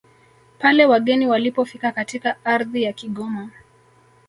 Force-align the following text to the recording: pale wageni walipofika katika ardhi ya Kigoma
pale 0.59 0.85
wageni 0.85 1.27
walipofika 1.27 1.91
katika 1.91 2.45
ardhi 2.45 2.83
ya 2.83 2.93
Kigoma 2.93 3.49